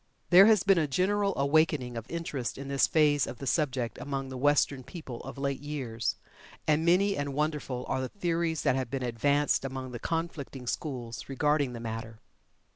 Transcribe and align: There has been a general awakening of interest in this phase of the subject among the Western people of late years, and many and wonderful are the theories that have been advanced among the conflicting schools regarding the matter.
There 0.31 0.47
has 0.47 0.63
been 0.63 0.79
a 0.79 0.87
general 0.87 1.31
awakening 1.37 1.95
of 1.95 2.09
interest 2.09 2.57
in 2.57 2.69
this 2.69 2.87
phase 2.87 3.27
of 3.27 3.37
the 3.37 3.45
subject 3.45 3.99
among 3.99 4.29
the 4.29 4.35
Western 4.37 4.83
people 4.83 5.19
of 5.21 5.37
late 5.37 5.59
years, 5.59 6.15
and 6.67 6.83
many 6.83 7.15
and 7.15 7.35
wonderful 7.35 7.85
are 7.87 8.01
the 8.01 8.09
theories 8.09 8.63
that 8.63 8.75
have 8.75 8.89
been 8.89 9.03
advanced 9.03 9.63
among 9.63 9.91
the 9.91 9.99
conflicting 9.99 10.65
schools 10.65 11.29
regarding 11.29 11.73
the 11.73 11.79
matter. 11.79 12.19